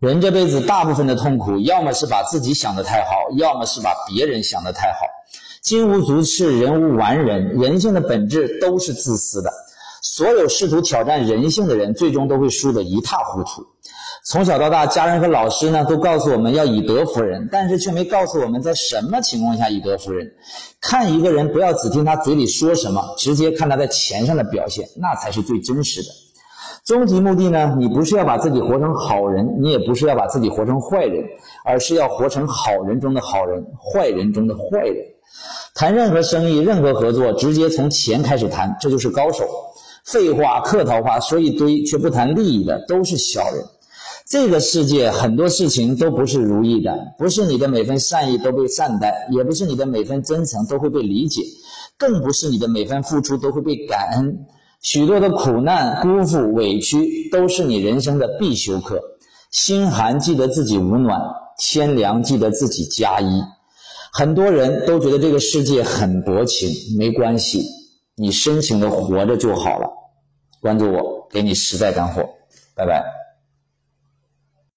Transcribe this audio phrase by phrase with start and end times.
[0.00, 4.98] 人这辈子大部分的痛苦，要么是把自己想得太好，要么是把别人想得太好。
[5.60, 9.50] 金无足赤，人无完人，人性的本质都是自私的。
[10.00, 13.66] 所有试图挑战人性的人，最终都会输得一塌糊涂。
[14.24, 20.30] 从小到大，家人和老师呢都告诉我们要以德服人，但是却没告诉我们在什么情况下以德服人。
[20.80, 26.08] 看一个人，不要只听他嘴里说什么，直接看他在钱上的表现，那才是最真实的。
[26.84, 31.22] 终极目的呢，你不是要把自己活成好人，你也不是要把自己活成坏人，
[31.64, 34.96] 而是要活成好人中的好人，坏人中的坏人。
[35.74, 39.44] 谈任何生意、任何合作，直接从钱开始谈，这就是高手。
[40.04, 43.62] 废话、客套话说一堆，却不谈利益的，都是小人。
[44.26, 51.42] 这个世界很多事情都不是如意的，不是你的每份善意都被善待，也不是你的每份真诚都会被理解，
[51.98, 54.46] 更不是你的每份付出都会被感恩。
[54.80, 59.00] 许多的苦难、辜负、委屈，都是你人生的必修课。
[59.50, 61.20] 心寒记得自己无暖，
[61.58, 63.42] 天凉记得自己加衣。
[64.12, 67.64] 很多人都觉得这个世界很薄情，没关系，
[68.16, 69.88] 你深情的活着就好了。
[70.60, 72.28] 关注我，给你实在干货，
[72.74, 73.04] 拜拜。